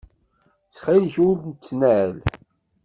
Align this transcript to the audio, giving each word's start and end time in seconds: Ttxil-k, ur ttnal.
Ttxil-k, 0.67 1.15
ur 1.27 1.35
ttnal. 1.53 2.13